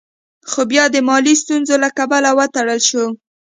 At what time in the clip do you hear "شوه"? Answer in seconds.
2.89-3.07